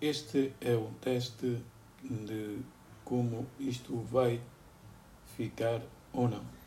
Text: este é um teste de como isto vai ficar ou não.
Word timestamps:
este 0.00 0.52
é 0.60 0.74
um 0.74 0.92
teste 0.94 1.62
de 2.02 2.58
como 3.04 3.46
isto 3.58 3.96
vai 4.10 4.40
ficar 5.36 5.82
ou 6.12 6.28
não. 6.28 6.59